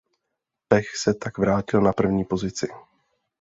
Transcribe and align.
Pech 0.67 0.85
se 0.97 1.13
tak 1.13 1.37
vrátil 1.37 1.81
na 1.81 1.93
první 1.93 2.25
pozici. 2.25 2.67